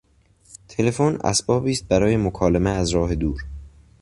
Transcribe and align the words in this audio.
تلفن 0.67 1.19
اسبابی 1.23 1.71
است 1.71 1.87
برای 1.87 2.17
مکالمه 2.17 2.69
از 2.69 2.89
راه 2.89 3.15
دور. 3.15 3.45